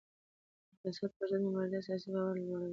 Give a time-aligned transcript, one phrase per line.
[0.81, 2.69] د فساد پر ضد مبارزه سیاسي باور لوړوي